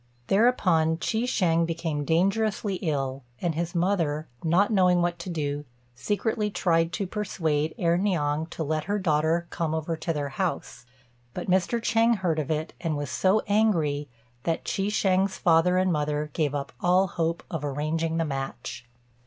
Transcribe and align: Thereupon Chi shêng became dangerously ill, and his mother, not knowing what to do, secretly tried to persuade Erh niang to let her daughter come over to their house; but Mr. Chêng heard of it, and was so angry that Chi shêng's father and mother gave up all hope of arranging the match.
Thereupon 0.29 0.97
Chi 0.97 1.29
shêng 1.29 1.63
became 1.67 2.05
dangerously 2.05 2.77
ill, 2.77 3.21
and 3.39 3.53
his 3.53 3.75
mother, 3.75 4.27
not 4.43 4.71
knowing 4.71 5.03
what 5.03 5.19
to 5.19 5.29
do, 5.29 5.63
secretly 5.93 6.49
tried 6.49 6.91
to 6.93 7.05
persuade 7.05 7.75
Erh 7.77 7.97
niang 7.97 8.47
to 8.47 8.63
let 8.63 8.85
her 8.85 8.97
daughter 8.97 9.45
come 9.51 9.75
over 9.75 9.95
to 9.95 10.11
their 10.11 10.29
house; 10.29 10.87
but 11.35 11.47
Mr. 11.51 11.79
Chêng 11.79 12.15
heard 12.17 12.39
of 12.39 12.49
it, 12.49 12.73
and 12.81 12.97
was 12.97 13.11
so 13.11 13.43
angry 13.45 14.09
that 14.41 14.65
Chi 14.65 14.89
shêng's 14.89 15.37
father 15.37 15.77
and 15.77 15.93
mother 15.93 16.31
gave 16.33 16.55
up 16.55 16.71
all 16.81 17.05
hope 17.05 17.43
of 17.51 17.63
arranging 17.63 18.17
the 18.17 18.25
match. 18.25 18.87